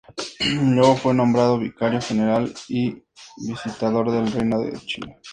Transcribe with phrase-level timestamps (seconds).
[0.63, 3.03] Luego fue nombrado vicario general y
[3.47, 5.19] visitador del "Reino de Chile".